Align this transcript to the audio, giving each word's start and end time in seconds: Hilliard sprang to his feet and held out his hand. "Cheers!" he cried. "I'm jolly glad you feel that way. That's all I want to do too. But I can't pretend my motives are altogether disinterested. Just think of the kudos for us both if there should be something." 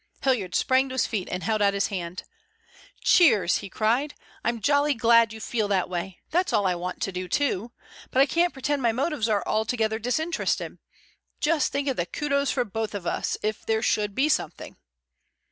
Hilliard 0.23 0.55
sprang 0.55 0.89
to 0.89 0.93
his 0.93 1.05
feet 1.05 1.29
and 1.29 1.43
held 1.43 1.61
out 1.61 1.75
his 1.75 1.89
hand. 1.89 2.23
"Cheers!" 3.03 3.57
he 3.57 3.69
cried. 3.69 4.15
"I'm 4.43 4.59
jolly 4.59 4.95
glad 4.95 5.31
you 5.31 5.39
feel 5.39 5.67
that 5.67 5.89
way. 5.91 6.17
That's 6.31 6.51
all 6.51 6.65
I 6.65 6.73
want 6.73 7.01
to 7.03 7.11
do 7.11 7.27
too. 7.27 7.71
But 8.09 8.19
I 8.19 8.25
can't 8.25 8.51
pretend 8.51 8.81
my 8.81 8.93
motives 8.93 9.29
are 9.29 9.43
altogether 9.45 9.99
disinterested. 9.99 10.79
Just 11.39 11.71
think 11.71 11.87
of 11.87 11.97
the 11.97 12.07
kudos 12.07 12.49
for 12.49 12.61
us 12.65 12.71
both 12.91 13.37
if 13.43 13.63
there 13.63 13.83
should 13.83 14.15
be 14.15 14.27
something." 14.27 14.75